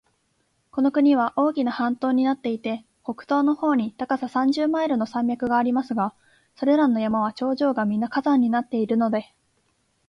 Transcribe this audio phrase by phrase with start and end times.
[0.71, 6.15] この国は大きな半島になっていて、北東の方に高さ三十マイルの山脈がありますが、
[6.55, 9.31] それらの山は頂上がみな火山になっているので、